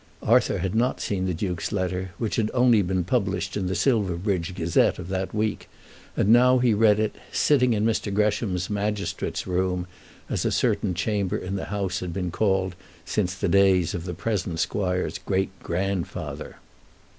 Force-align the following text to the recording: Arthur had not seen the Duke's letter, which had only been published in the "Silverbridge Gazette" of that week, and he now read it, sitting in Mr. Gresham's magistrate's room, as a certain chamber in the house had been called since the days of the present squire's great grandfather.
Arthur 0.23 0.57
had 0.57 0.73
not 0.73 0.99
seen 0.99 1.27
the 1.27 1.33
Duke's 1.35 1.71
letter, 1.71 2.09
which 2.17 2.37
had 2.37 2.49
only 2.55 2.81
been 2.81 3.03
published 3.03 3.55
in 3.55 3.67
the 3.67 3.75
"Silverbridge 3.75 4.55
Gazette" 4.55 4.97
of 4.97 5.09
that 5.09 5.31
week, 5.31 5.69
and 6.17 6.27
he 6.29 6.33
now 6.33 6.55
read 6.57 6.99
it, 6.99 7.15
sitting 7.31 7.73
in 7.73 7.85
Mr. 7.85 8.11
Gresham's 8.11 8.67
magistrate's 8.67 9.45
room, 9.45 9.85
as 10.27 10.43
a 10.43 10.51
certain 10.51 10.95
chamber 10.95 11.37
in 11.37 11.55
the 11.55 11.65
house 11.65 11.99
had 11.99 12.13
been 12.13 12.31
called 12.31 12.75
since 13.05 13.35
the 13.35 13.47
days 13.47 13.93
of 13.93 14.05
the 14.05 14.15
present 14.15 14.59
squire's 14.59 15.19
great 15.19 15.51
grandfather. 15.61 16.55